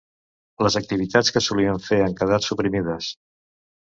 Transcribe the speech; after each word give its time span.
Les 0.67 0.77
activitats 0.79 1.29
que 1.35 1.43
solíem 1.49 1.77
fer 1.89 2.01
han 2.05 2.17
quedat 2.21 2.47
suprimides. 2.47 3.13